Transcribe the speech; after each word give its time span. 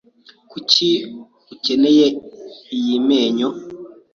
Kuki 0.51 0.89
ukeneye 1.53 2.07
iyi 2.77 2.97
menyo? 3.07 3.49